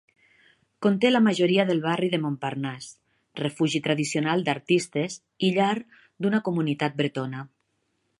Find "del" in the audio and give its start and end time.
1.69-1.81